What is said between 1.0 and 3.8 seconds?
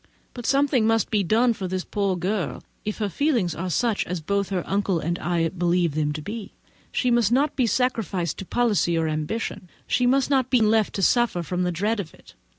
be done for this poor girl, if her feelings are